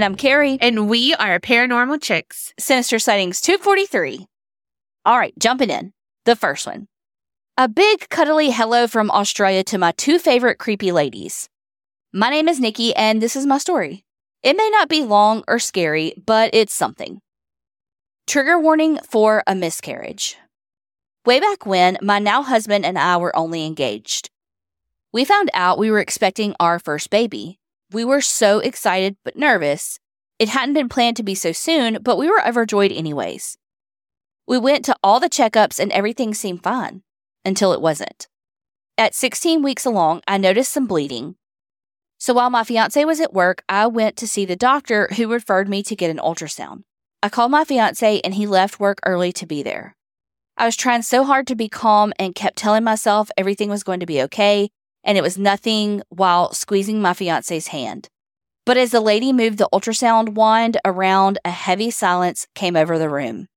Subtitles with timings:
[0.00, 0.56] I'm And I'm Carrie.
[0.62, 2.54] And we are Paranormal Chicks.
[2.58, 4.26] Sinister Sightings 243.
[5.04, 5.92] All right, jumping in.
[6.24, 6.88] The first one.
[7.58, 11.50] A big, cuddly hello from Australia to my two favorite creepy ladies.
[12.14, 14.06] My name is Nikki, and this is my story.
[14.42, 17.20] It may not be long or scary, but it's something.
[18.26, 20.38] Trigger warning for a miscarriage.
[21.26, 24.30] Way back when, my now husband and I were only engaged.
[25.12, 27.59] We found out we were expecting our first baby.
[27.92, 29.98] We were so excited but nervous.
[30.38, 33.58] It hadn't been planned to be so soon, but we were overjoyed anyways.
[34.46, 37.02] We went to all the checkups and everything seemed fine
[37.44, 38.28] until it wasn't.
[38.96, 41.34] At 16 weeks along, I noticed some bleeding.
[42.18, 45.68] So while my fiance was at work, I went to see the doctor who referred
[45.68, 46.82] me to get an ultrasound.
[47.22, 49.96] I called my fiance and he left work early to be there.
[50.56, 54.00] I was trying so hard to be calm and kept telling myself everything was going
[54.00, 54.70] to be okay
[55.04, 58.08] and it was nothing while squeezing my fiance's hand.
[58.66, 63.08] But as the lady moved the ultrasound wand around, a heavy silence came over the
[63.08, 63.48] room.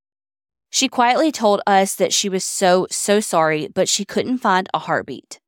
[0.70, 4.80] She quietly told us that she was so, so sorry, but she couldn't find a
[4.80, 5.38] heartbeat.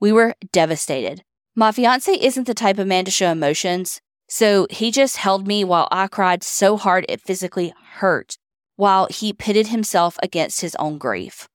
[0.00, 1.22] We were devastated.
[1.54, 5.64] My fiance isn't the type of man to show emotions, so he just held me
[5.64, 8.38] while I cried so hard it physically hurt,
[8.76, 11.46] while he pitted himself against his own grief.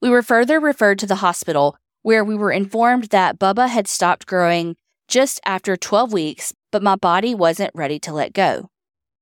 [0.00, 4.26] We were further referred to the hospital, where we were informed that Bubba had stopped
[4.26, 4.76] growing
[5.08, 8.68] just after 12 weeks, but my body wasn't ready to let go.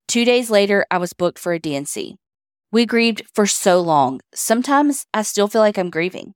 [0.08, 2.16] Two days later, I was booked for a D&C.
[2.72, 4.20] We grieved for so long.
[4.34, 6.34] Sometimes I still feel like I'm grieving.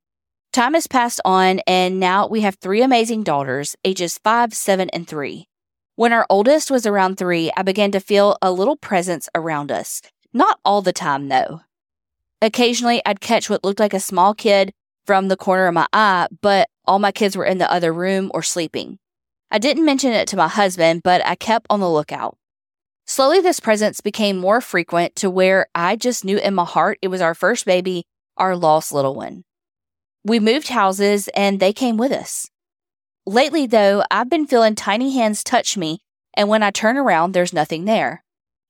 [0.52, 5.06] Time has passed on, and now we have three amazing daughters, ages five, seven, and
[5.06, 5.48] three.
[5.96, 10.02] When our oldest was around three, I began to feel a little presence around us.
[10.32, 11.60] Not all the time, though.
[12.42, 14.72] Occasionally, I'd catch what looked like a small kid
[15.06, 18.30] from the corner of my eye, but all my kids were in the other room
[18.34, 18.98] or sleeping.
[19.50, 22.36] I didn't mention it to my husband, but I kept on the lookout.
[23.06, 27.08] Slowly, this presence became more frequent to where I just knew in my heart it
[27.08, 28.04] was our first baby,
[28.36, 29.44] our lost little one.
[30.24, 32.48] We moved houses and they came with us.
[33.26, 36.00] Lately, though, I've been feeling tiny hands touch me,
[36.34, 38.24] and when I turn around, there's nothing there.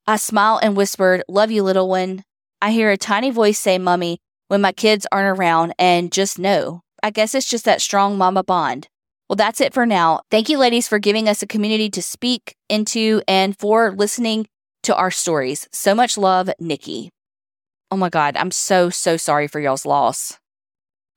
[0.06, 2.24] I smile and whispered, Love you, little one.
[2.60, 6.82] I hear a tiny voice say, Mummy, when my kids aren't around, and just know.
[7.02, 8.88] I guess it's just that strong mama bond.
[9.28, 10.20] Well, that's it for now.
[10.30, 14.46] Thank you, ladies, for giving us a community to speak into and for listening
[14.82, 15.68] to our stories.
[15.72, 17.10] So much love, Nikki.
[17.90, 20.38] Oh my God, I'm so, so sorry for y'all's loss.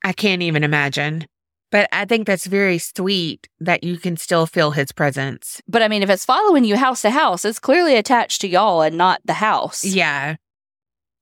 [0.04, 1.26] I can't even imagine.
[1.70, 5.62] But I think that's very sweet that you can still feel his presence.
[5.68, 8.82] But I mean, if it's following you house to house, it's clearly attached to y'all
[8.82, 9.84] and not the house.
[9.84, 10.38] Yeah.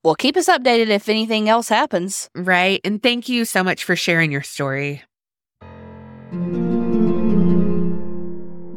[0.05, 2.29] Well, keep us updated if anything else happens.
[2.35, 2.79] Right.
[2.83, 5.01] And thank you so much for sharing your story.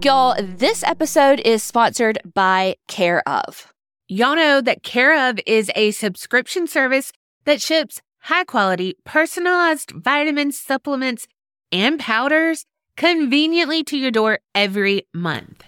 [0.02, 3.70] Y'all, this episode is sponsored by Care of.
[4.08, 7.12] Y'all know that Care of is a subscription service
[7.44, 11.26] that ships high quality, personalized vitamins, supplements,
[11.70, 12.64] and powders
[12.96, 15.62] conveniently to your door every month.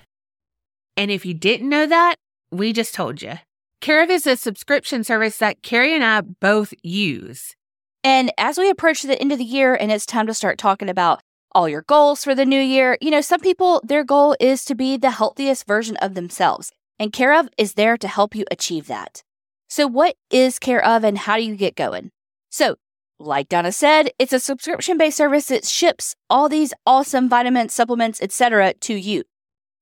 [0.97, 2.16] And if you didn't know that,
[2.50, 3.34] we just told you.
[3.80, 7.56] Care of is a subscription service that Carrie and I both use.
[8.04, 10.91] And as we approach the end of the year and it's time to start talking
[10.91, 14.66] about all your goals for the new year, you know, some people, their goal is
[14.66, 16.72] to be the healthiest version of themselves.
[16.98, 19.22] And Care of is there to help you achieve that.
[19.70, 22.10] So, what is Care of and how do you get going?
[22.50, 22.76] So,
[23.18, 28.20] like Donna said, it's a subscription based service that ships all these awesome vitamins, supplements,
[28.20, 28.74] etc.
[28.74, 29.24] to you.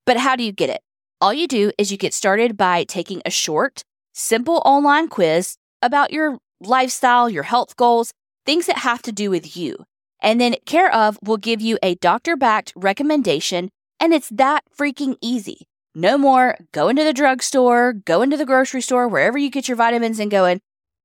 [0.07, 0.83] But how do you get it?
[1.21, 6.13] All you do is you get started by taking a short, simple online quiz about
[6.13, 8.13] your lifestyle, your health goals,
[8.47, 9.85] things that have to do with you.
[10.23, 15.17] And then Care of will give you a doctor backed recommendation, and it's that freaking
[15.21, 15.67] easy.
[15.93, 19.77] No more going to the drugstore, going to the grocery store, wherever you get your
[19.77, 20.61] vitamins, and going,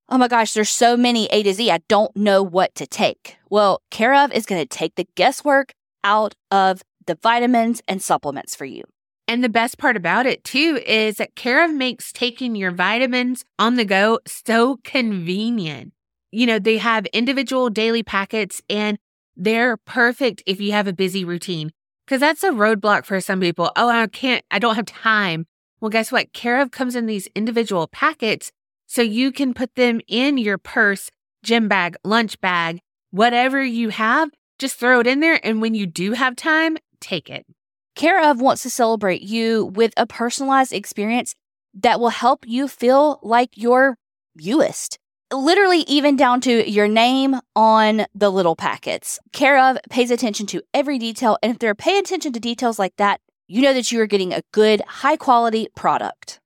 [0.10, 3.38] oh my gosh, there's so many A to Z, I don't know what to take.
[3.50, 5.74] Well, Care of is going to take the guesswork
[6.04, 8.84] out of the vitamins and supplements for you.
[9.28, 13.46] And the best part about it too is that Care of makes taking your vitamins
[13.58, 15.94] on the go so convenient.
[16.32, 18.98] You know, they have individual daily packets and
[19.36, 21.72] they're perfect if you have a busy routine.
[22.08, 23.72] Cause that's a roadblock for some people.
[23.76, 25.46] Oh, I can't, I don't have time.
[25.80, 26.34] Well, guess what?
[26.34, 28.52] Care of comes in these individual packets
[28.88, 31.10] so you can put them in your purse,
[31.44, 32.80] gym bag, lunch bag,
[33.12, 34.30] whatever you have,
[34.60, 35.40] just throw it in there.
[35.46, 37.46] And when you do have time, take it.
[37.96, 41.36] Care of wants to celebrate you with a personalized experience
[41.74, 43.98] that will help you feel like you're
[44.36, 44.98] youest.
[45.32, 49.20] Literally, even down to your name on the little packets.
[49.32, 51.38] Care of pays attention to every detail.
[51.42, 54.34] And if they're paying attention to details like that, you know that you are getting
[54.34, 56.40] a good, high quality product.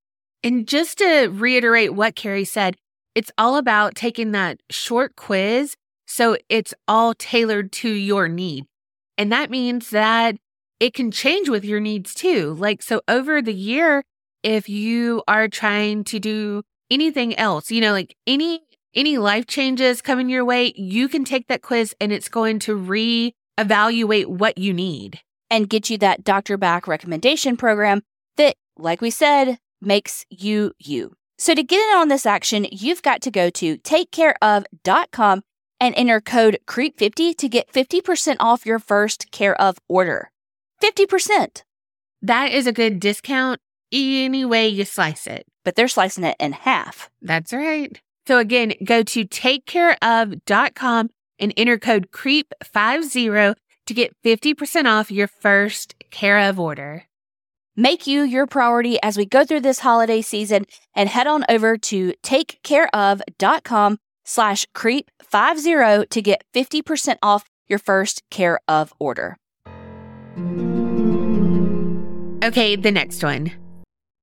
[0.43, 2.75] And just to reiterate what Carrie said,
[3.15, 8.65] it's all about taking that short quiz so it's all tailored to your need.
[9.17, 10.37] And that means that
[10.79, 12.55] it can change with your needs too.
[12.55, 14.03] Like, so over the year,
[14.43, 18.61] if you are trying to do anything else, you know, like any
[18.93, 22.75] any life changes coming your way, you can take that quiz and it's going to
[22.75, 25.19] re-evaluate what you need
[25.51, 28.01] and get you that doctor back recommendation program
[28.37, 31.13] that, like we said, makes you you.
[31.37, 35.43] So to get in on this action, you've got to go to takecareof.com
[35.79, 40.31] and enter code CREEP50 to get 50% off your first care of order.
[40.81, 41.63] 50%.
[42.21, 43.59] That is a good discount
[43.91, 45.45] any way you slice it.
[45.63, 47.09] But they're slicing it in half.
[47.21, 47.99] That's right.
[48.27, 51.09] So again, go to takecareof.com
[51.39, 57.05] and enter code CREEP50 to get 50% off your first care of order.
[57.75, 60.65] Make you your priority as we go through this holiday season
[60.95, 68.59] and head on over to takecareof.com slash creep50 to get 50% off your first care
[68.67, 69.37] of order.
[72.47, 73.51] Okay, the next one.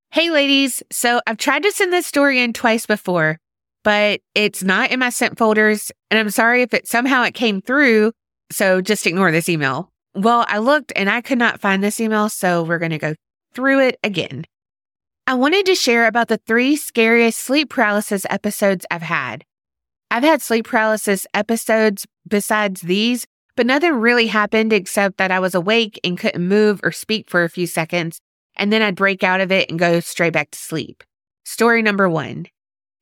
[0.09, 0.81] Hey, ladies.
[0.91, 3.37] So I've tried to send this story in twice before,
[3.83, 5.91] but it's not in my sent folders.
[6.09, 8.13] And I'm sorry if it somehow it came through.
[8.51, 9.91] So just ignore this email.
[10.15, 12.27] Well, I looked and I could not find this email.
[12.29, 13.13] So we're going to go
[13.53, 14.45] through it again.
[15.27, 19.45] I wanted to share about the three scariest sleep paralysis episodes I've had.
[20.09, 25.55] I've had sleep paralysis episodes besides these, but nothing really happened except that I was
[25.55, 28.19] awake and couldn't move or speak for a few seconds,
[28.55, 31.03] and then I'd break out of it and go straight back to sleep.
[31.43, 32.47] Story number one.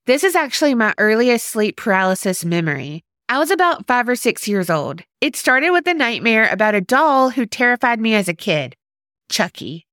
[0.05, 3.03] This is actually my earliest sleep paralysis memory.
[3.29, 5.01] I was about five or six years old.
[5.21, 8.75] It started with a nightmare about a doll who terrified me as a kid
[9.29, 9.88] Chucky.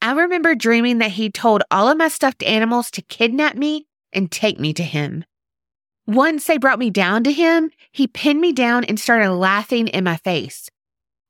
[0.00, 4.30] I remember dreaming that he told all of my stuffed animals to kidnap me and
[4.30, 5.24] take me to him.
[6.06, 10.02] Once they brought me down to him, he pinned me down and started laughing in
[10.02, 10.68] my face.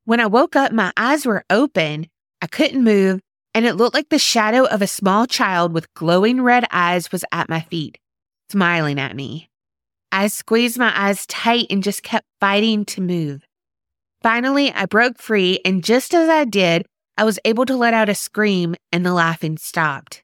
[0.04, 2.08] When I woke up, my eyes were open.
[2.40, 3.20] I couldn't move,
[3.54, 7.24] and it looked like the shadow of a small child with glowing red eyes was
[7.32, 7.98] at my feet,
[8.50, 9.50] smiling at me.
[10.10, 13.46] I squeezed my eyes tight and just kept fighting to move.
[14.22, 16.86] Finally, I broke free, and just as I did,
[17.18, 20.22] I was able to let out a scream and the laughing stopped.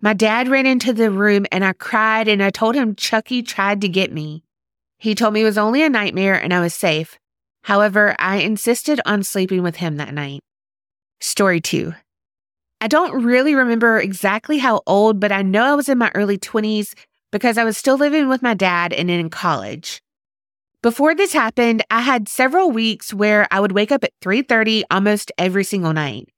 [0.00, 3.80] My dad ran into the room and I cried and I told him Chucky tried
[3.80, 4.44] to get me.
[4.98, 7.18] He told me it was only a nightmare and I was safe.
[7.62, 10.40] However, I insisted on sleeping with him that night.
[11.20, 11.94] Story two.
[12.80, 16.38] I don't really remember exactly how old, but I know I was in my early
[16.38, 16.94] 20s
[17.32, 20.00] because I was still living with my dad and in college.
[20.80, 25.32] Before this happened, I had several weeks where I would wake up at 3:30 almost
[25.36, 26.28] every single night.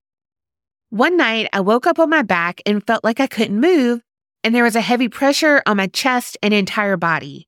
[0.90, 4.02] One night, I woke up on my back and felt like I couldn't move,
[4.42, 7.46] and there was a heavy pressure on my chest and entire body.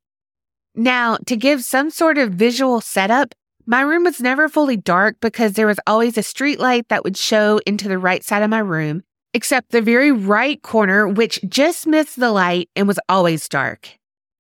[0.77, 3.35] Now, to give some sort of visual setup,
[3.67, 7.17] my room was never fully dark because there was always a street light that would
[7.17, 9.03] show into the right side of my room,
[9.35, 13.89] except the very right corner, which just missed the light and was always dark.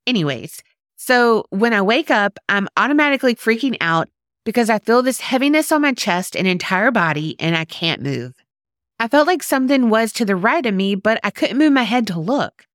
[0.06, 0.62] Anyways,
[0.94, 4.08] so when I wake up, I'm automatically freaking out
[4.44, 8.32] because I feel this heaviness on my chest and entire body and I can't move.
[9.02, 11.82] I felt like something was to the right of me, but I couldn't move my
[11.82, 12.68] head to look.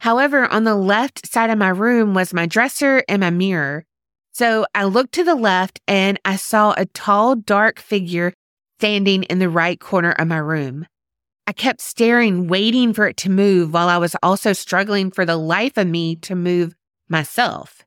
[0.00, 3.84] However, on the left side of my room was my dresser and my mirror.
[4.32, 8.32] So I looked to the left and I saw a tall, dark figure
[8.80, 10.88] standing in the right corner of my room.
[11.46, 15.36] I kept staring, waiting for it to move while I was also struggling for the
[15.36, 16.74] life of me to move
[17.08, 17.84] myself.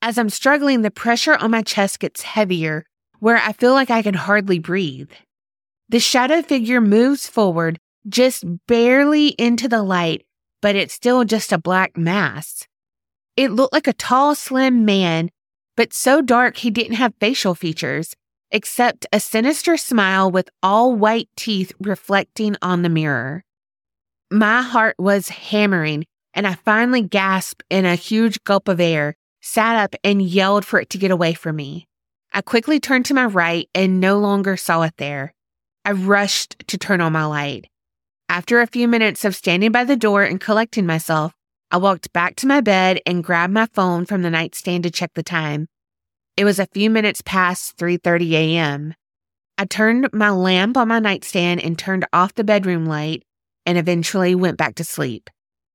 [0.00, 2.84] As I'm struggling, the pressure on my chest gets heavier,
[3.18, 5.10] where I feel like I can hardly breathe.
[5.90, 10.26] The shadow figure moves forward just barely into the light,
[10.60, 12.66] but it's still just a black mass.
[13.36, 15.30] It looked like a tall, slim man,
[15.76, 18.14] but so dark he didn't have facial features,
[18.50, 23.44] except a sinister smile with all white teeth reflecting on the mirror.
[24.30, 26.04] My heart was hammering,
[26.34, 30.80] and I finally gasped in a huge gulp of air, sat up, and yelled for
[30.80, 31.86] it to get away from me.
[32.34, 35.32] I quickly turned to my right and no longer saw it there.
[35.88, 37.66] I rushed to turn on my light.
[38.28, 41.32] After a few minutes of standing by the door and collecting myself,
[41.70, 45.12] I walked back to my bed and grabbed my phone from the nightstand to check
[45.14, 45.66] the time.
[46.36, 48.94] It was a few minutes past 3:30 a.m.
[49.56, 53.22] I turned my lamp on my nightstand and turned off the bedroom light
[53.64, 55.30] and eventually went back to sleep.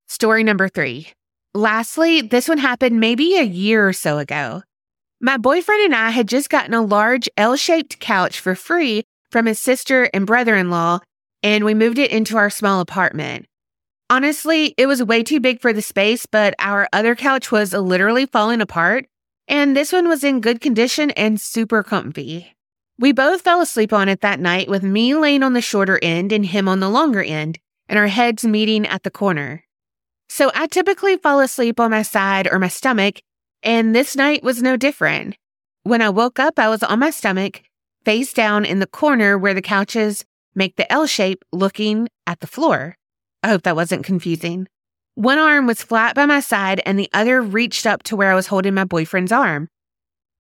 [0.08, 1.08] Story number 3.
[1.56, 4.62] Lastly, this one happened maybe a year or so ago.
[5.20, 9.60] My boyfriend and I had just gotten a large L-shaped couch for free from his
[9.60, 11.00] sister and brother in law,
[11.42, 13.46] and we moved it into our small apartment.
[14.10, 18.26] Honestly, it was way too big for the space, but our other couch was literally
[18.26, 19.08] falling apart,
[19.48, 22.56] and this one was in good condition and super comfy.
[23.00, 26.32] We both fell asleep on it that night with me laying on the shorter end
[26.32, 27.60] and him on the longer end,
[27.90, 29.64] and our heads meeting at the corner.
[30.30, 33.22] So I typically fall asleep on my side or my stomach,
[33.64, 35.36] and this night was no different.
[35.84, 37.64] When I woke up, I was on my stomach,
[38.06, 42.48] face down in the corner where the couches make the L shape, looking at the
[42.48, 42.98] floor.
[43.42, 44.68] I hope that wasn't confusing.
[45.16, 48.36] One arm was flat by my side, and the other reached up to where I
[48.36, 49.68] was holding my boyfriend's arm.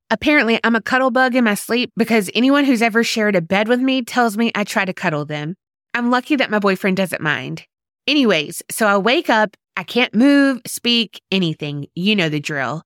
[0.09, 3.67] Apparently, I'm a cuddle bug in my sleep because anyone who's ever shared a bed
[3.67, 5.55] with me tells me I try to cuddle them.
[5.93, 7.65] I'm lucky that my boyfriend doesn't mind.
[8.07, 11.87] Anyways, so I wake up, I can't move, speak, anything.
[11.95, 12.83] You know the drill.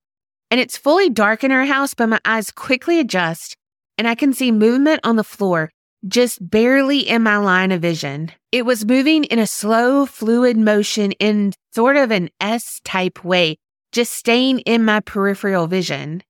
[0.51, 3.55] And it's fully dark in our house, but my eyes quickly adjust
[3.97, 5.71] and I can see movement on the floor
[6.07, 8.31] just barely in my line of vision.
[8.51, 13.57] It was moving in a slow, fluid motion in sort of an S type way,
[13.91, 16.23] just staying in my peripheral vision.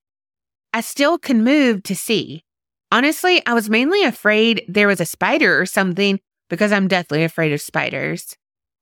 [0.72, 2.44] I still can move to see.
[2.90, 7.52] Honestly, I was mainly afraid there was a spider or something because I'm deathly afraid
[7.52, 8.34] of spiders.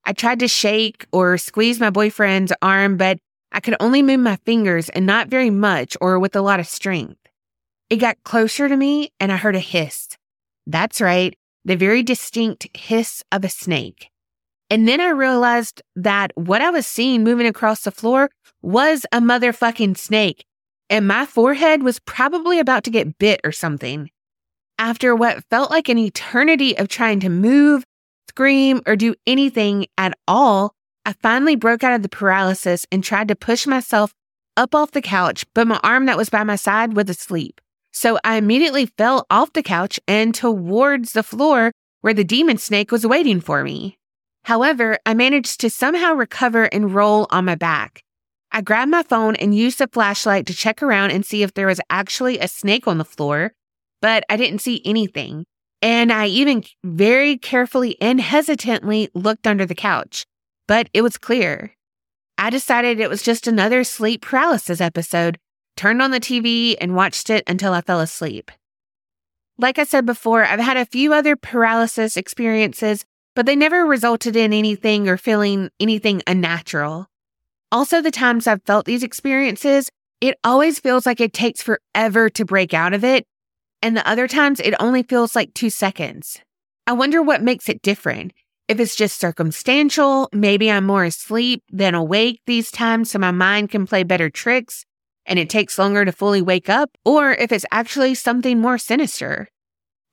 [0.04, 3.18] I tried to shake or squeeze my boyfriend's arm, but
[3.50, 6.68] I could only move my fingers and not very much or with a lot of
[6.68, 7.18] strength.
[7.88, 10.08] It got closer to me and I heard a hiss.
[10.66, 14.10] That's right, the very distinct hiss of a snake.
[14.68, 18.30] And then I realized that what I was seeing moving across the floor
[18.62, 20.44] was a motherfucking snake
[20.88, 24.10] and my forehead was probably about to get bit or something.
[24.78, 27.84] After what felt like an eternity of trying to move,
[28.28, 30.74] scream, or do anything at all,
[31.04, 34.12] I finally broke out of the paralysis and tried to push myself
[34.56, 37.60] up off the couch, but my arm that was by my side was asleep.
[37.96, 41.72] So I immediately fell off the couch and towards the floor
[42.02, 43.96] where the demon snake was waiting for me.
[44.44, 48.02] However, I managed to somehow recover and roll on my back.
[48.52, 51.68] I grabbed my phone and used the flashlight to check around and see if there
[51.68, 53.54] was actually a snake on the floor,
[54.02, 55.46] but I didn't see anything.
[55.80, 60.26] And I even very carefully and hesitantly looked under the couch,
[60.68, 61.72] but it was clear.
[62.36, 65.38] I decided it was just another sleep paralysis episode,
[65.76, 68.50] turned on the TV and watched it until I fell asleep.
[69.58, 73.04] Like I said before, I've had a few other paralysis experiences,
[73.34, 77.06] but they never resulted in anything or feeling anything unnatural.
[77.72, 79.90] Also, the times I've felt these experiences,
[80.20, 83.26] it always feels like it takes forever to break out of it.
[83.82, 86.38] And the other times, it only feels like two seconds.
[86.86, 88.32] I wonder what makes it different.
[88.68, 93.70] If it's just circumstantial, maybe I'm more asleep than awake these times so my mind
[93.70, 94.84] can play better tricks
[95.26, 99.48] and it takes longer to fully wake up, or if it's actually something more sinister.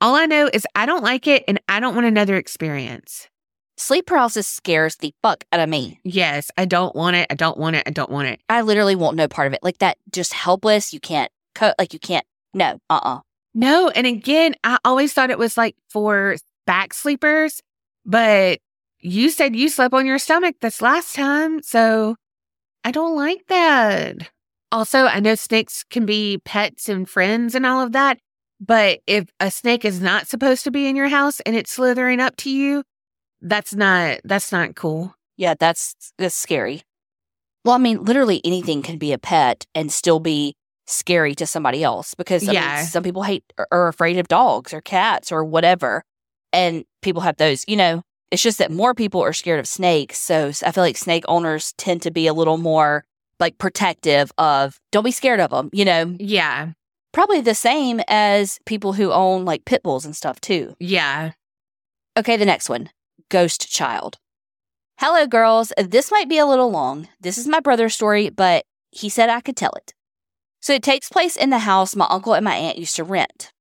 [0.00, 3.28] All I know is I don't like it and I don't want another experience.
[3.76, 5.98] Sleep paralysis scares the fuck out of me.
[6.04, 7.26] Yes, I don't want it.
[7.30, 7.84] I don't want it.
[7.86, 8.40] I don't want it.
[8.48, 9.60] I literally want no part of it.
[9.62, 10.92] Like that, just helpless.
[10.92, 13.20] You can't cut, like you can't, no, uh uh
[13.54, 13.88] No.
[13.88, 17.60] And again, I always thought it was like for back sleepers,
[18.04, 18.60] but
[19.00, 21.62] you said you slept on your stomach this last time.
[21.62, 22.16] So
[22.84, 24.30] I don't like that.
[24.74, 28.18] Also, I know snakes can be pets and friends and all of that.
[28.58, 32.18] But if a snake is not supposed to be in your house and it's slithering
[32.18, 32.82] up to you,
[33.40, 35.14] that's not that's not cool.
[35.36, 36.82] Yeah, that's that's scary.
[37.64, 40.56] Well, I mean, literally anything can be a pet and still be
[40.88, 42.76] scary to somebody else because I yeah.
[42.78, 46.02] Mean, some people hate or are afraid of dogs or cats or whatever.
[46.52, 48.02] And people have those, you know,
[48.32, 50.18] it's just that more people are scared of snakes.
[50.18, 53.04] So I feel like snake owners tend to be a little more
[53.40, 56.14] like protective of don't be scared of them, you know?
[56.18, 56.72] Yeah.
[57.12, 60.74] Probably the same as people who own like pit bulls and stuff too.
[60.80, 61.32] Yeah.
[62.16, 62.90] Okay, the next one
[63.30, 64.18] ghost child.
[64.98, 65.72] Hello, girls.
[65.76, 67.08] This might be a little long.
[67.20, 69.92] This is my brother's story, but he said I could tell it.
[70.60, 73.52] So it takes place in the house my uncle and my aunt used to rent.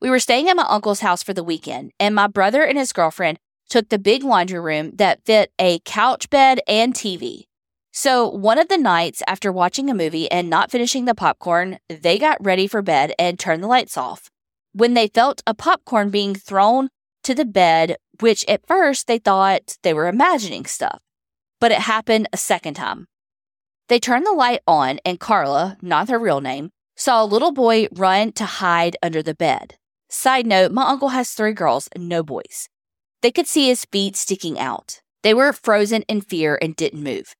[0.00, 2.92] We were staying at my uncle's house for the weekend, and my brother and his
[2.92, 7.44] girlfriend took the big laundry room that fit a couch bed and TV.
[7.92, 12.18] So, one of the nights after watching a movie and not finishing the popcorn, they
[12.18, 14.30] got ready for bed and turned the lights off.
[14.72, 16.90] When they felt a popcorn being thrown
[17.24, 21.00] to the bed, which at first they thought they were imagining stuff,
[21.60, 23.06] but it happened a second time.
[23.88, 27.88] They turned the light on, and Carla, not her real name, saw a little boy
[27.90, 29.74] run to hide under the bed.
[30.08, 32.68] Side note, my uncle has three girls no boys.
[33.20, 35.00] They could see his feet sticking out.
[35.22, 37.34] They were frozen in fear and didn't move.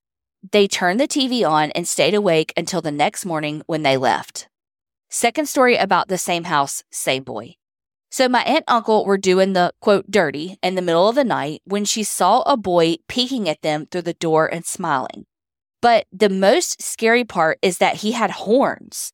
[0.52, 4.48] They turned the TV on and stayed awake until the next morning when they left.
[5.10, 7.56] Second story about the same house, same boy.
[8.10, 11.24] So my aunt and uncle were doing the quote dirty in the middle of the
[11.24, 15.26] night when she saw a boy peeking at them through the door and smiling.
[15.82, 19.12] But the most scary part is that he had horns.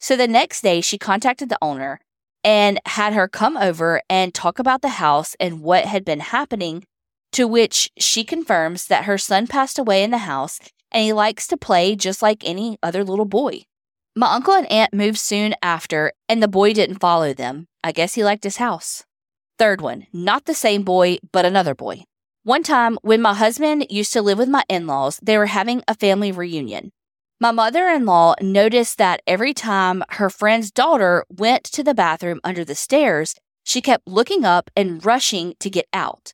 [0.00, 2.00] So the next day, she contacted the owner
[2.44, 6.84] and had her come over and talk about the house and what had been happening.
[7.32, 10.58] To which she confirms that her son passed away in the house
[10.90, 13.62] and he likes to play just like any other little boy.
[14.16, 17.68] My uncle and aunt moved soon after, and the boy didn't follow them.
[17.84, 19.04] I guess he liked his house.
[19.58, 22.04] Third one, not the same boy, but another boy.
[22.42, 25.82] One time, when my husband used to live with my in laws, they were having
[25.86, 26.90] a family reunion.
[27.40, 32.40] My mother in law noticed that every time her friend's daughter went to the bathroom
[32.42, 36.32] under the stairs, she kept looking up and rushing to get out.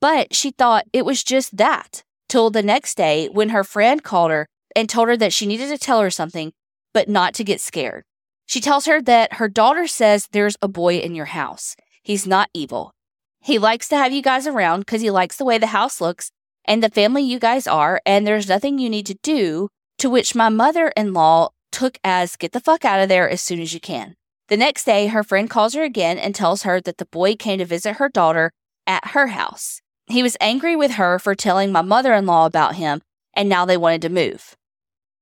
[0.00, 4.30] But she thought it was just that, till the next day when her friend called
[4.30, 6.52] her and told her that she needed to tell her something,
[6.94, 8.04] but not to get scared.
[8.46, 11.76] She tells her that her daughter says there's a boy in your house.
[12.02, 12.92] He's not evil.
[13.40, 16.30] He likes to have you guys around because he likes the way the house looks
[16.64, 20.34] and the family you guys are, and there's nothing you need to do to which
[20.34, 23.72] my mother in law took as get the fuck out of there as soon as
[23.74, 24.14] you can.
[24.48, 27.58] The next day, her friend calls her again and tells her that the boy came
[27.58, 28.52] to visit her daughter
[28.86, 29.80] at her house.
[30.10, 33.00] He was angry with her for telling my mother in law about him,
[33.34, 34.56] and now they wanted to move.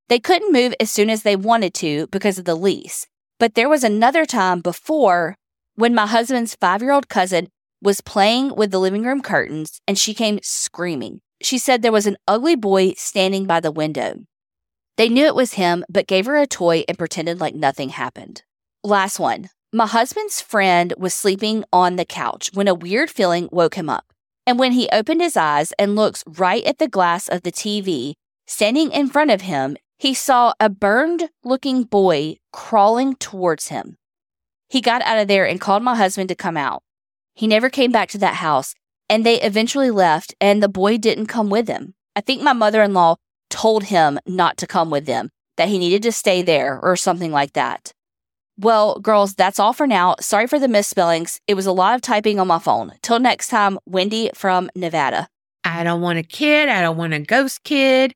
[0.09, 3.07] They couldn't move as soon as they wanted to because of the lease,
[3.39, 5.37] but there was another time before
[5.75, 7.49] when my husband's five year old cousin
[7.83, 11.21] was playing with the living room curtains and she came screaming.
[11.43, 14.15] She said there was an ugly boy standing by the window.
[14.97, 18.43] They knew it was him, but gave her a toy and pretended like nothing happened.
[18.83, 19.51] Last one.
[19.73, 24.07] My husband's friend was sleeping on the couch when a weird feeling woke him up.
[24.49, 28.15] And when he opened his eyes and looked right at the glass of the TV,
[28.47, 33.99] standing in front of him, he saw a burned looking boy crawling towards him.
[34.71, 36.83] He got out of there and called my husband to come out.
[37.35, 38.75] He never came back to that house,
[39.07, 41.93] and they eventually left, and the boy didn't come with them.
[42.17, 43.17] I think my mother in law
[43.51, 47.33] told him not to come with them, that he needed to stay there or something
[47.33, 47.93] like that.
[48.61, 50.17] Well, girls, that's all for now.
[50.21, 51.41] Sorry for the misspellings.
[51.47, 52.93] It was a lot of typing on my phone.
[53.03, 55.29] Till next time, Wendy from Nevada.
[55.65, 56.69] I don't want a kid.
[56.69, 58.13] I don't want a ghost kid.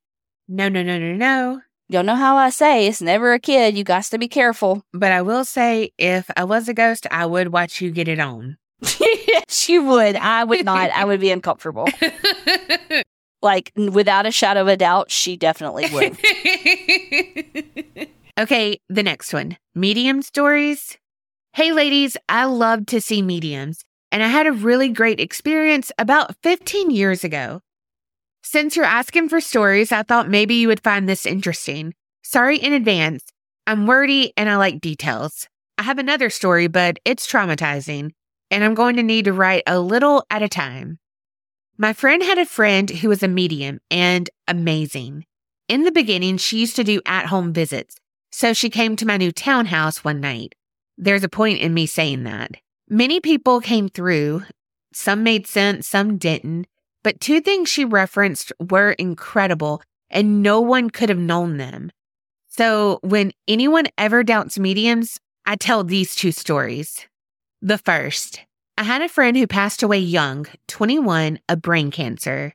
[0.49, 1.61] No, no, no, no, no.
[1.89, 3.77] Y'all know how I say it's never a kid.
[3.77, 4.83] You got to be careful.
[4.93, 8.19] But I will say, if I was a ghost, I would watch you get it
[8.19, 8.57] on.
[9.01, 10.17] yes, you would.
[10.17, 10.91] I would not.
[10.91, 11.89] I would be uncomfortable.
[13.45, 16.17] Like, without a shadow of a doubt, she definitely would.
[18.39, 20.97] Okay, the next one medium stories.
[21.55, 26.35] Hey, ladies, I love to see mediums, and I had a really great experience about
[26.43, 27.61] 15 years ago.
[28.43, 31.95] Since you're asking for stories, I thought maybe you would find this interesting.
[32.23, 33.25] Sorry in advance.
[33.67, 35.47] I'm wordy and I like details.
[35.79, 38.11] I have another story, but it's traumatizing,
[38.51, 40.99] and I'm going to need to write a little at a time.
[41.79, 45.25] My friend had a friend who was a medium and amazing.
[45.69, 47.97] In the beginning, she used to do at home visits.
[48.33, 50.55] So she came to my new townhouse one night.
[50.97, 52.53] There's a point in me saying that.
[52.89, 54.43] Many people came through.
[54.93, 56.67] Some made sense, some didn't.
[57.05, 61.91] But two things she referenced were incredible and no one could have known them.
[62.49, 67.07] So when anyone ever doubts mediums, I tell these two stories.
[67.61, 68.41] The first,
[68.77, 72.55] I had a friend who passed away young, 21, of brain cancer.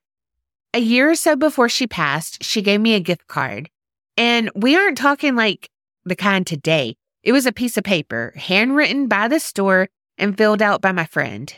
[0.73, 3.69] A year or so before she passed, she gave me a gift card.
[4.17, 5.69] And we aren't talking like
[6.03, 6.95] the kind today.
[7.23, 11.05] It was a piece of paper, handwritten by the store and filled out by my
[11.05, 11.53] friend.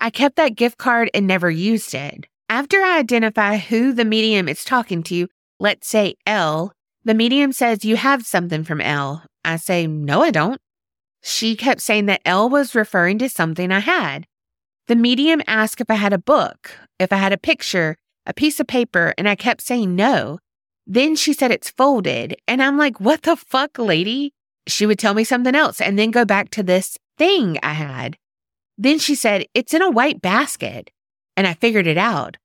[0.00, 2.26] I kept that gift card and never used it.
[2.48, 5.28] After I identify who the medium is talking to,
[5.60, 6.72] let's say L,
[7.04, 9.24] the medium says, You have something from L.
[9.44, 10.60] I say, No, I don't.
[11.22, 14.26] She kept saying that L was referring to something I had.
[14.88, 18.60] The medium asked if I had a book, if I had a picture, a piece
[18.60, 20.38] of paper, and I kept saying no.
[20.86, 22.36] Then she said it's folded.
[22.46, 24.32] And I'm like, what the fuck, lady?
[24.66, 28.16] She would tell me something else and then go back to this thing I had.
[28.76, 30.90] Then she said, it's in a white basket.
[31.36, 32.36] And I figured it out.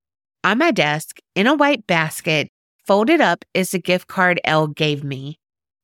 [0.43, 2.49] On my desk, in a white basket,
[2.85, 5.37] folded up, is the gift card L gave me.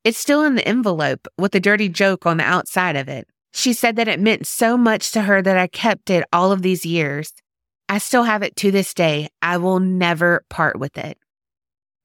[0.04, 3.28] It's still in the envelope with a dirty joke on the outside of it.
[3.54, 6.62] She said that it meant so much to her that I kept it all of
[6.62, 7.34] these years.
[7.90, 9.30] I still have it to this day.
[9.42, 11.18] I will never part with it.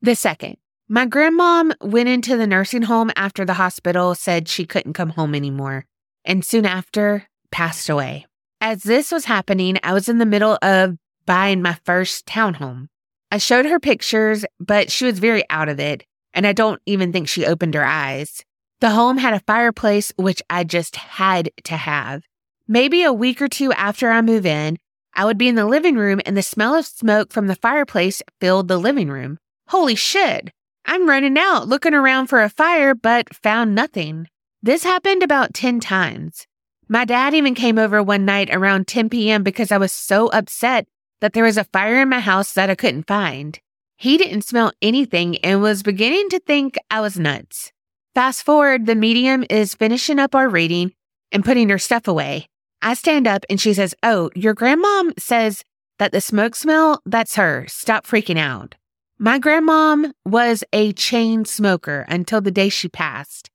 [0.03, 0.57] The second,
[0.89, 5.35] my grandmom went into the nursing home after the hospital said she couldn't come home
[5.35, 5.87] anymore,
[6.25, 8.27] and soon after passed away.
[8.61, 12.89] As this was happening, I was in the middle of buying my first townhome.
[13.31, 17.13] I showed her pictures, but she was very out of it and I don't even
[17.13, 18.45] think she opened her eyes.
[18.81, 22.23] The home had a fireplace, which I just had to have.
[22.67, 24.79] Maybe a week or two after I move in,
[25.15, 28.23] I would be in the living room and the smell of smoke from the fireplace
[28.41, 29.39] filled the living room.
[29.71, 30.51] Holy shit!
[30.85, 34.27] I'm running out looking around for a fire, but found nothing.
[34.61, 36.49] This happened about 10 times.
[36.89, 39.45] My dad even came over one night around 10 p.m.
[39.45, 40.89] because I was so upset
[41.21, 43.61] that there was a fire in my house that I couldn't find.
[43.97, 47.71] He didn't smell anything and was beginning to think I was nuts.
[48.13, 50.95] Fast forward, the medium is finishing up our reading
[51.31, 52.49] and putting her stuff away.
[52.83, 55.63] I stand up and she says, Oh, your grandmom says
[56.01, 57.67] that the smoke smell, that's her.
[57.69, 58.75] Stop freaking out.
[59.23, 63.51] My grandmom was a chain smoker until the day she passed.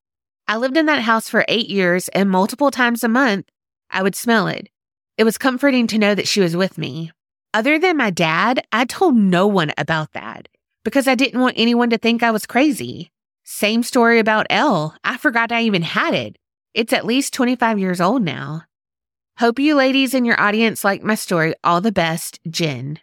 [0.48, 3.48] I lived in that house for eight years and multiple times a month,
[3.90, 4.70] I would smell it.
[5.18, 7.12] It was comforting to know that she was with me.
[7.52, 10.50] Other than my dad, I told no one about that
[10.84, 13.12] because I didn't want anyone to think I was crazy.
[13.44, 14.96] Same story about L.
[15.04, 16.38] I forgot I even had it.
[16.76, 18.66] It's at least 25 years old now.
[19.40, 21.56] Hope you ladies in your audience like my story.
[21.64, 23.00] All the best, Jen.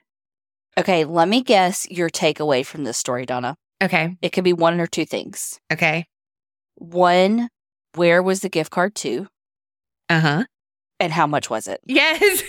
[0.79, 3.57] Okay, let me guess your takeaway from this story, Donna.
[3.83, 4.17] Okay.
[4.23, 5.61] It could be one or two things.
[5.73, 6.07] Okay.
[6.77, 7.49] One,
[7.95, 9.27] where was the gift card to?
[10.09, 10.45] Uh huh.
[11.01, 11.81] And how much was it?
[11.85, 12.43] Yes.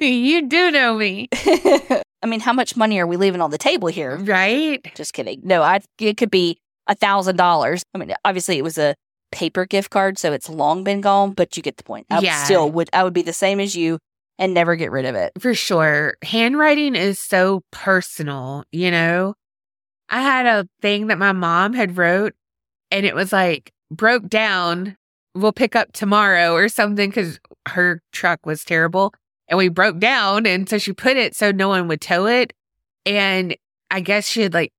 [0.00, 1.28] you do know me.
[1.32, 4.16] I mean, how much money are we leaving on the table here?
[4.16, 4.80] Right?
[4.94, 5.40] Just kidding.
[5.44, 7.82] No, I it could be a thousand dollars.
[7.94, 8.94] I mean, obviously it was a
[9.30, 12.06] paper gift card, so it's long been gone, but you get the point.
[12.10, 12.42] I Yeah.
[12.44, 13.98] still would I would be the same as you
[14.38, 15.32] and never get rid of it.
[15.38, 16.16] For sure.
[16.22, 19.34] Handwriting is so personal, you know?
[20.08, 22.34] I had a thing that my mom had wrote
[22.90, 24.96] and it was like broke down.
[25.34, 29.14] We'll pick up tomorrow or something because her truck was terrible.
[29.48, 30.46] And we broke down.
[30.46, 32.52] And so she put it so no one would tow it.
[33.06, 33.56] And
[33.90, 34.72] I guess she had like,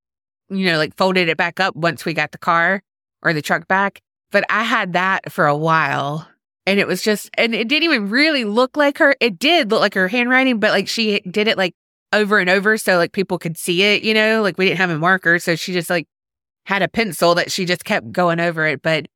[0.49, 2.83] you know, like folded it back up once we got the car
[3.23, 4.01] or the truck back.
[4.31, 6.27] But I had that for a while.
[6.65, 9.15] And it was just, and it didn't even really look like her.
[9.19, 11.75] It did look like her handwriting, but like she did it like
[12.13, 14.89] over and over so like people could see it, you know, like we didn't have
[14.89, 15.39] a marker.
[15.39, 16.07] So she just like
[16.65, 18.81] had a pencil that she just kept going over it.
[18.81, 19.07] But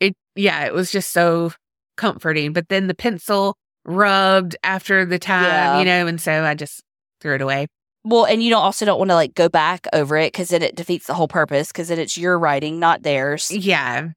[0.00, 1.52] it, yeah, it was just so
[1.96, 2.54] comforting.
[2.54, 5.78] But then the pencil rubbed after the time, Yeah.
[5.80, 6.82] you know, and so I just
[7.20, 7.66] threw it away.
[8.04, 10.62] Well, and you don't also don't want to like go back over it because then
[10.62, 13.50] it defeats the whole purpose because then it's your writing, not theirs.
[13.50, 14.08] Yeah.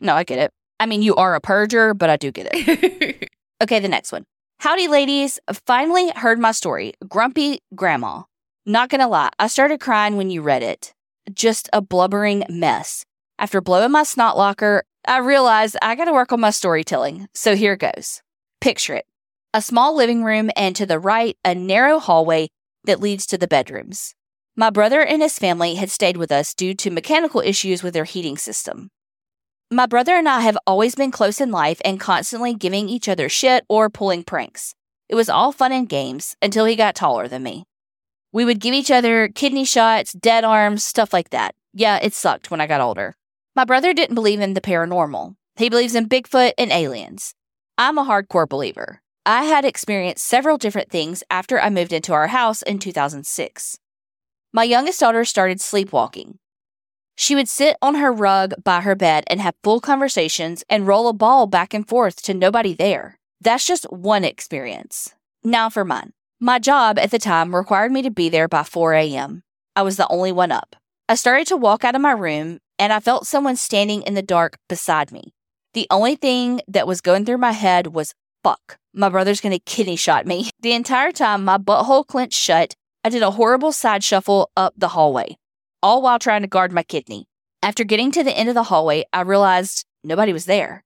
[0.00, 0.50] No, I get it.
[0.80, 3.28] I mean, you are a perjurer, but I do get it.
[3.62, 4.24] Okay, the next one.
[4.60, 5.38] Howdy, ladies.
[5.66, 6.94] Finally heard my story.
[7.06, 8.22] Grumpy Grandma.
[8.64, 10.94] Not gonna lie, I started crying when you read it.
[11.30, 13.04] Just a blubbering mess.
[13.38, 17.28] After blowing my snot locker, I realized I gotta work on my storytelling.
[17.34, 18.22] So here goes.
[18.62, 19.04] Picture it
[19.52, 22.48] a small living room, and to the right, a narrow hallway
[22.84, 24.14] that leads to the bedrooms.
[24.56, 28.04] My brother and his family had stayed with us due to mechanical issues with their
[28.04, 28.90] heating system.
[29.72, 33.28] My brother and I have always been close in life and constantly giving each other
[33.28, 34.74] shit or pulling pranks.
[35.08, 37.62] It was all fun and games until he got taller than me.
[38.32, 41.54] We would give each other kidney shots, dead arms, stuff like that.
[41.72, 43.14] Yeah, it sucked when I got older.
[43.54, 45.36] My brother didn't believe in the paranormal.
[45.54, 47.34] He believes in Bigfoot and aliens.
[47.78, 49.02] I'm a hardcore believer.
[49.24, 53.78] I had experienced several different things after I moved into our house in 2006.
[54.52, 56.40] My youngest daughter started sleepwalking.
[57.20, 61.06] She would sit on her rug by her bed and have full conversations and roll
[61.06, 63.18] a ball back and forth to nobody there.
[63.42, 65.14] That's just one experience.
[65.44, 66.14] Now for mine.
[66.40, 69.42] My job at the time required me to be there by 4 a.m.
[69.76, 70.76] I was the only one up.
[71.10, 74.22] I started to walk out of my room and I felt someone standing in the
[74.22, 75.34] dark beside me.
[75.74, 79.96] The only thing that was going through my head was, fuck, my brother's gonna kidney
[79.96, 80.48] shot me.
[80.60, 82.72] The entire time my butthole clenched shut,
[83.04, 85.36] I did a horrible side shuffle up the hallway
[85.82, 87.26] all while trying to guard my kidney.
[87.62, 90.84] After getting to the end of the hallway, I realized nobody was there.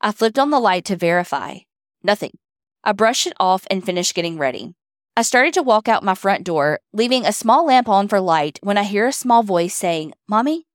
[0.00, 1.58] I flipped on the light to verify.
[2.02, 2.32] Nothing.
[2.84, 4.74] I brushed it off and finished getting ready.
[5.16, 8.58] I started to walk out my front door, leaving a small lamp on for light
[8.62, 10.66] when I hear a small voice saying, Mommy?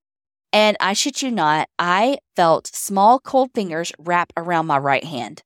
[0.51, 5.43] And I shit you not, I felt small cold fingers wrap around my right hand.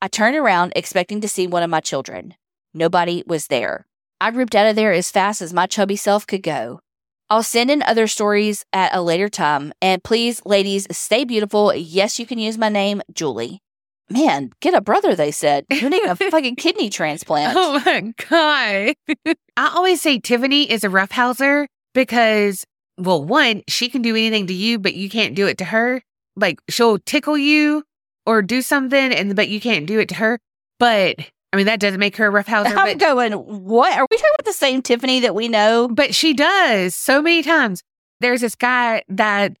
[0.00, 2.34] I turned around expecting to see one of my children.
[2.72, 3.86] Nobody was there.
[4.20, 6.80] I ripped out of there as fast as my chubby self could go.
[7.28, 9.72] I'll send in other stories at a later time.
[9.82, 11.74] And please, ladies, stay beautiful.
[11.74, 13.60] Yes, you can use my name, Julie.
[14.08, 15.66] Man, get a brother, they said.
[15.70, 17.54] You need a fucking kidney transplant.
[17.56, 18.94] Oh my God.
[19.56, 22.64] I always say Tiffany is a roughhouser because,
[22.96, 26.02] well, one, she can do anything to you, but you can't do it to her.
[26.36, 27.82] Like she'll tickle you
[28.24, 30.38] or do something, and but you can't do it to her.
[30.78, 31.16] But
[31.52, 33.96] I mean, that doesn't make her a roughhouser, I'm but, going, what?
[33.96, 35.88] Are we talking about the same Tiffany that we know?
[35.88, 37.82] but she does so many times.
[38.20, 39.56] There's this guy that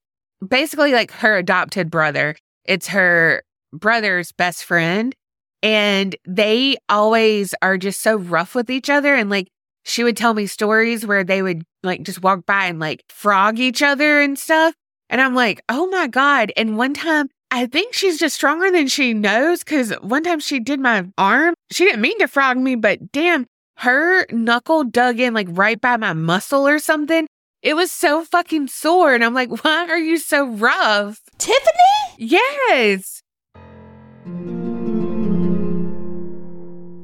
[0.46, 2.36] basically like her adopted brother.
[2.64, 5.14] It's her brother's best friend.
[5.62, 9.14] And they always are just so rough with each other.
[9.14, 9.48] And like,
[9.84, 13.58] she would tell me stories where they would like just walk by and like frog
[13.58, 14.74] each other and stuff.
[15.08, 16.52] And I'm like, oh my God.
[16.56, 20.60] And one time, I think she's just stronger than she knows because one time she
[20.60, 21.54] did my arm.
[21.70, 23.46] She didn't mean to frog me, but damn,
[23.78, 27.26] her knuckle dug in like right by my muscle or something.
[27.62, 29.14] It was so fucking sore.
[29.14, 31.22] And I'm like, why are you so rough?
[31.38, 32.18] Tiffany?
[32.18, 33.22] Yes.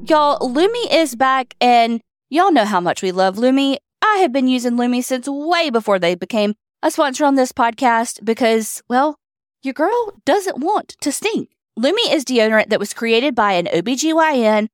[0.07, 3.77] Y'all, Lumi is back, and y'all know how much we love Lumi.
[4.03, 8.23] I have been using Lumi since way before they became a sponsor on this podcast
[8.23, 9.15] because, well,
[9.63, 11.49] your girl doesn't want to stink.
[11.79, 14.67] Lumi is deodorant that was created by an OBGYN.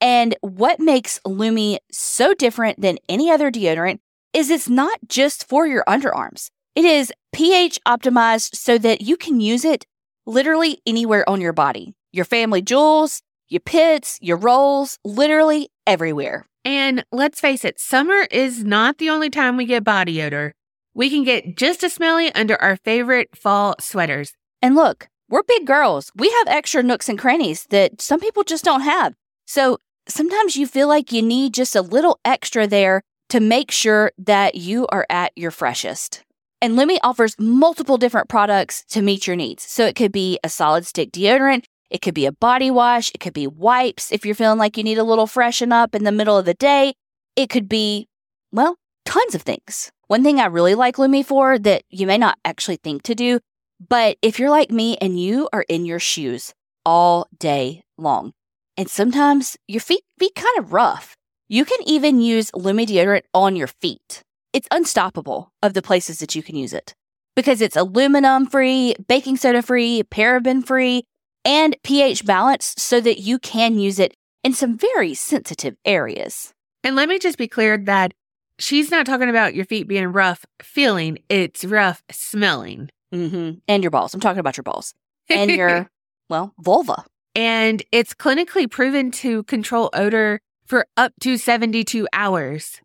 [0.00, 3.98] And what makes Lumi so different than any other deodorant
[4.32, 6.50] is it's not just for your underarms.
[6.74, 9.86] It is pH optimized so that you can use it
[10.26, 11.94] literally anywhere on your body.
[12.12, 16.46] Your family jewels, your pits, your rolls, literally everywhere.
[16.64, 20.52] And let's face it, summer is not the only time we get body odor.
[20.96, 24.32] We can get just as smelly under our favorite fall sweaters.
[24.62, 26.10] And look, we're big girls.
[26.16, 29.12] We have extra nooks and crannies that some people just don't have.
[29.46, 29.76] So
[30.08, 34.54] sometimes you feel like you need just a little extra there to make sure that
[34.54, 36.24] you are at your freshest.
[36.62, 39.64] And Lume offers multiple different products to meet your needs.
[39.64, 43.10] So it could be a solid stick deodorant, it could be a body wash.
[43.14, 46.04] It could be wipes if you're feeling like you need a little freshen up in
[46.04, 46.94] the middle of the day.
[47.36, 48.08] It could be,
[48.50, 49.92] well, tons of things.
[50.08, 53.40] One thing I really like Lumi for that you may not actually think to do,
[53.88, 58.32] but if you're like me and you are in your shoes all day long,
[58.76, 61.16] and sometimes your feet be kind of rough,
[61.48, 64.22] you can even use Lumi deodorant on your feet.
[64.52, 66.94] It's unstoppable of the places that you can use it
[67.34, 71.02] because it's aluminum free, baking soda free, paraben free,
[71.44, 74.14] and pH balanced so that you can use it
[74.44, 76.52] in some very sensitive areas.
[76.84, 78.14] And let me just be clear that
[78.58, 82.90] she's not talking about your feet being rough feeling, it's rough smelling.
[83.14, 83.58] Mm-hmm.
[83.68, 84.14] And your balls.
[84.14, 84.92] I'm talking about your balls
[85.28, 85.88] and your,
[86.28, 87.04] well, vulva.
[87.34, 92.80] And it's clinically proven to control odor for up to 72 hours.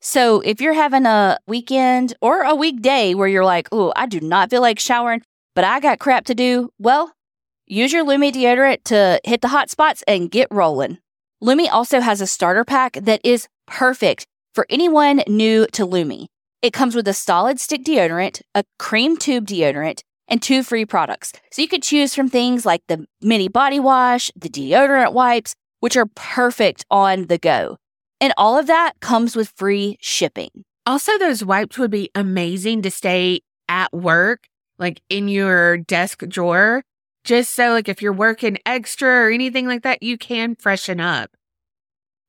[0.00, 4.20] So if you're having a weekend or a weekday where you're like, oh, I do
[4.20, 5.22] not feel like showering,
[5.54, 7.12] but I got crap to do, well,
[7.68, 10.98] Use your Lume deodorant to hit the hot spots and get rolling.
[11.40, 16.28] Lume also has a starter pack that is perfect for anyone new to Lumi,
[16.62, 21.32] It comes with a solid stick deodorant, a cream tube deodorant, and two free products.
[21.52, 25.94] So you could choose from things like the mini body wash, the deodorant wipes, which
[25.98, 27.76] are perfect on the go.
[28.18, 30.64] And all of that comes with free shipping.
[30.86, 36.82] Also, those wipes would be amazing to stay at work, like in your desk drawer
[37.26, 41.30] just so like if you're working extra or anything like that, you can freshen up.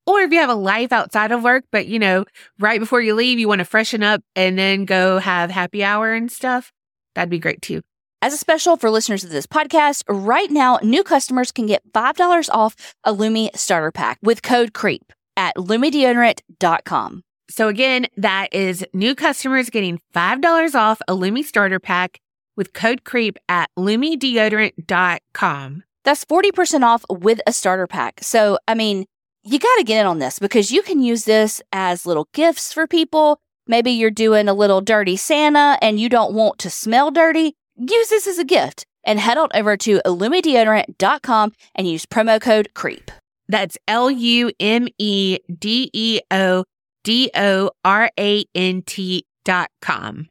[0.08, 2.24] Or if you have a life outside of work, but you know,
[2.58, 6.14] right before you leave, you want to freshen up and then go have happy hour
[6.14, 6.72] and stuff,
[7.14, 7.82] that'd be great too.
[8.22, 12.48] As a special for listeners of this podcast, right now, new customers can get $5
[12.50, 17.22] off a Lumi starter pack with code CREEP at lumedeodorant.com.
[17.50, 22.18] So again, that is new customers getting $5 off a Lumi starter pack
[22.56, 25.82] with code CREEP at lumedeodorant.com.
[26.04, 28.20] That's 40% off with a starter pack.
[28.22, 29.04] So, I mean,
[29.48, 32.72] you got to get in on this because you can use this as little gifts
[32.72, 33.40] for people.
[33.66, 37.54] Maybe you're doing a little dirty Santa and you don't want to smell dirty.
[37.76, 42.68] Use this as a gift and head on over to lumedeodorant.com and use promo code
[42.74, 43.10] CREEP.
[43.48, 46.64] That's L U M E D E O
[47.02, 50.28] D O R A N T dot com.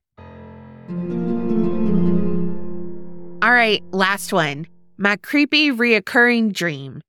[3.42, 4.68] All right, last one.
[4.98, 7.02] My creepy reoccurring dream.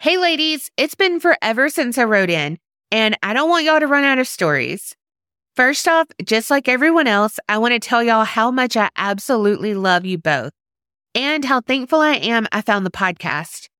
[0.00, 2.60] Hey, ladies, it's been forever since I wrote in,
[2.92, 4.94] and I don't want y'all to run out of stories.
[5.56, 9.74] First off, just like everyone else, I want to tell y'all how much I absolutely
[9.74, 10.52] love you both
[11.16, 13.70] and how thankful I am I found the podcast.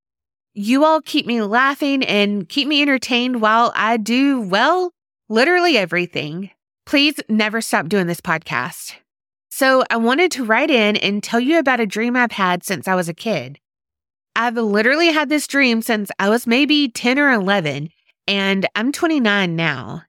[0.54, 4.90] You all keep me laughing and keep me entertained while I do, well,
[5.28, 6.50] literally everything.
[6.84, 8.96] Please never stop doing this podcast.
[9.50, 12.88] So I wanted to write in and tell you about a dream I've had since
[12.88, 13.60] I was a kid.
[14.40, 17.90] I've literally had this dream since I was maybe 10 or 11,
[18.28, 20.02] and I'm 29 now.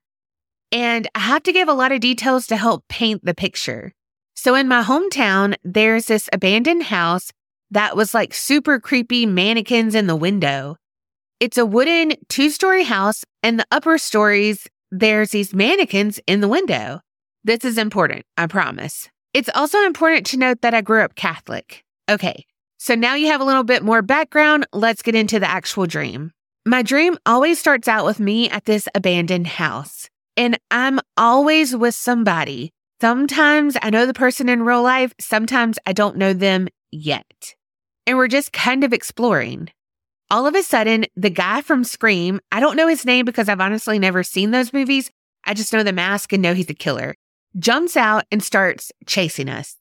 [0.70, 3.92] And I have to give a lot of details to help paint the picture.
[4.36, 7.32] So in my hometown, there's this abandoned house
[7.72, 10.76] that was like super creepy mannequins in the window.
[11.40, 16.46] It's a wooden two story house, and the upper stories, there's these mannequins in the
[16.46, 17.00] window.
[17.42, 19.08] This is important, I promise.
[19.34, 21.82] It's also important to note that I grew up Catholic.
[22.08, 22.44] Okay,
[22.82, 24.66] So now you have a little bit more background.
[24.72, 26.32] Let's get into the actual dream.
[26.64, 31.94] My dream always starts out with me at this abandoned house, and I'm always with
[31.94, 32.70] somebody.
[32.98, 37.54] Sometimes I know the person in real life, sometimes I don't know them yet.
[38.06, 39.68] And we're just kind of exploring.
[40.30, 43.60] All of a sudden, the guy from Scream, I don't know his name because I've
[43.60, 45.10] honestly never seen those movies.
[45.44, 47.14] I just know the mask and know he's a killer,
[47.58, 49.76] jumps out and starts chasing us.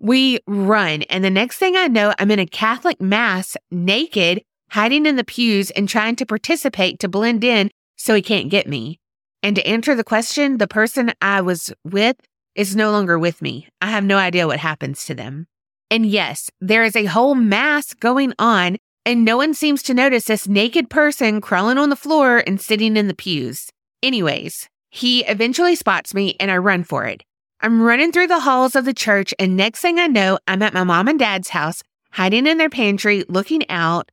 [0.00, 5.04] We run, and the next thing I know, I'm in a Catholic mass, naked, hiding
[5.04, 8.98] in the pews and trying to participate to blend in so he can't get me.
[9.42, 12.16] And to answer the question, the person I was with
[12.54, 13.68] is no longer with me.
[13.82, 15.46] I have no idea what happens to them.
[15.90, 20.24] And yes, there is a whole mass going on, and no one seems to notice
[20.24, 23.68] this naked person crawling on the floor and sitting in the pews.
[24.02, 27.22] Anyways, he eventually spots me and I run for it.
[27.62, 30.72] I'm running through the halls of the church, and next thing I know, I'm at
[30.72, 34.10] my mom and dad's house, hiding in their pantry, looking out.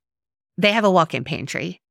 [0.58, 1.82] They have a walk in pantry.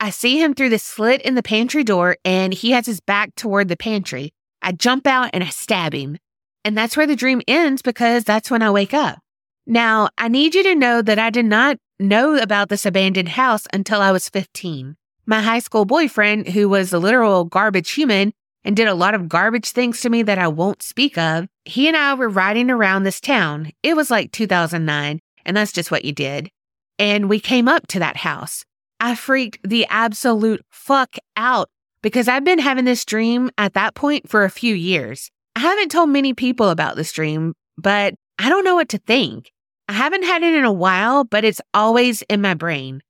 [0.00, 3.36] I see him through the slit in the pantry door, and he has his back
[3.36, 4.32] toward the pantry.
[4.62, 6.18] I jump out and I stab him.
[6.64, 9.20] And that's where the dream ends because that's when I wake up.
[9.64, 13.68] Now, I need you to know that I did not know about this abandoned house
[13.72, 14.96] until I was 15.
[15.24, 18.32] My high school boyfriend, who was a literal garbage human,
[18.66, 21.86] and did a lot of garbage things to me that I won't speak of, he
[21.86, 23.70] and I were riding around this town.
[23.84, 26.50] It was like 2009, and that's just what you did.
[26.98, 28.64] And we came up to that house.
[28.98, 31.68] I freaked the absolute fuck out
[32.02, 35.30] because I've been having this dream at that point for a few years.
[35.54, 39.52] I haven't told many people about this dream, but I don't know what to think.
[39.88, 43.00] I haven't had it in a while, but it's always in my brain.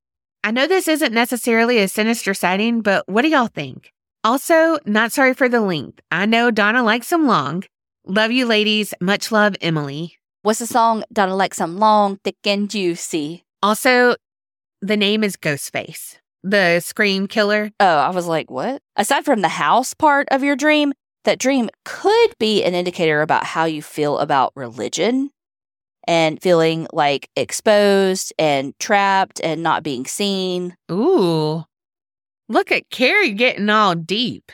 [0.44, 3.92] I know this isn't necessarily a sinister sighting, but what do y'all think?
[4.26, 6.00] Also, not sorry for the length.
[6.10, 7.62] I know Donna likes them long.
[8.04, 8.92] Love you, ladies.
[9.00, 10.18] Much love, Emily.
[10.42, 11.04] What's the song?
[11.12, 13.44] Donna likes them long, thick, and juicy.
[13.62, 14.16] Also,
[14.82, 17.70] the name is Ghostface, the scream killer.
[17.78, 18.82] Oh, I was like, what?
[18.96, 20.92] Aside from the house part of your dream,
[21.24, 25.30] that dream could be an indicator about how you feel about religion
[26.08, 30.74] and feeling like exposed and trapped and not being seen.
[30.90, 31.64] Ooh.
[32.48, 34.52] Look at Carrie getting all deep.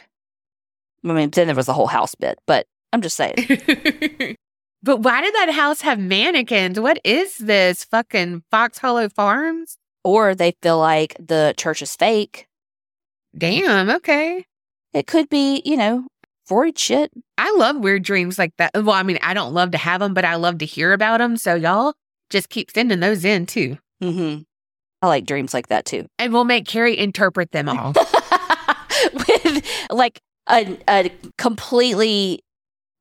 [1.05, 3.35] I mean, then there was the whole house bit, but I'm just saying.
[4.83, 6.79] but why did that house have mannequins?
[6.79, 7.85] What is this?
[7.85, 9.77] Fucking Fox Hollow Farms?
[10.05, 12.47] Or they feel like the church is fake.
[13.37, 14.45] Damn, okay.
[14.93, 16.07] It could be, you know,
[16.45, 17.11] Freud shit.
[17.39, 18.73] I love weird dreams like that.
[18.75, 21.19] Well, I mean, I don't love to have them, but I love to hear about
[21.19, 21.37] them.
[21.37, 21.95] So y'all
[22.31, 23.79] just keep sending those in too.
[24.03, 24.43] Mm-hmm.
[25.03, 26.07] I like dreams like that too.
[26.19, 27.93] And we'll make Carrie interpret them all.
[29.13, 32.41] With like a, a completely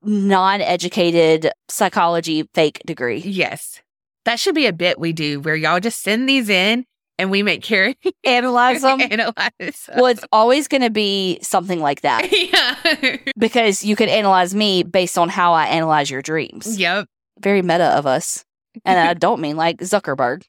[0.03, 3.19] non educated psychology fake degree.
[3.19, 3.81] Yes.
[4.25, 6.85] That should be a bit we do where y'all just send these in
[7.19, 8.99] and we make Carrie analyze them.
[8.99, 9.95] analyze them.
[9.95, 12.27] Well, it's always going to be something like that.
[12.31, 13.17] yeah.
[13.37, 16.79] because you could analyze me based on how I analyze your dreams.
[16.79, 17.05] Yep.
[17.39, 18.43] Very meta of us.
[18.85, 20.43] And I don't mean like Zuckerberg.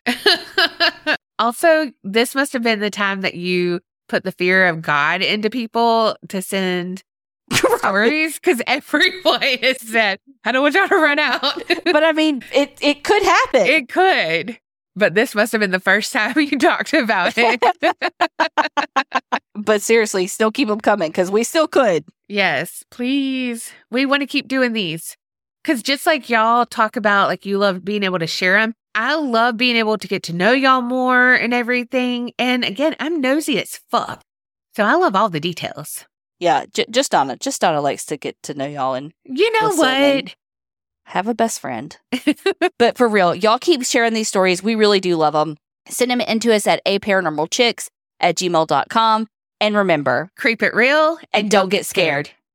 [1.39, 5.51] Also, this must have been the time that you put the fear of God into
[5.51, 7.03] people to send
[7.79, 11.43] stories because everyone is said, I don't want y'all to run out.
[11.85, 13.67] but I mean, it, it could happen.
[13.67, 14.59] It could.
[14.95, 17.63] But this must have been the first time you talked about it.
[19.55, 22.05] but seriously, still keep them coming because we still could.
[22.29, 23.73] Yes, please.
[23.91, 25.17] We want to keep doing these.
[25.63, 29.15] Because just like y'all talk about, like you love being able to share them, I
[29.15, 32.33] love being able to get to know y'all more and everything.
[32.39, 34.21] And again, I'm nosy as fuck.
[34.77, 36.05] So I love all the details.
[36.39, 37.37] Yeah, j- just Donna.
[37.37, 40.35] Just Donna likes to get to know y'all and you know what?
[41.07, 41.97] Have a best friend.
[42.79, 44.63] but for real, y'all keep sharing these stories.
[44.63, 45.57] We really do love them.
[45.89, 47.91] Send them into us at a paranormal chicks
[48.21, 49.27] at gmail.com.
[49.61, 52.27] And remember, creep it real and, and don't, don't get scared.
[52.27, 52.39] scared.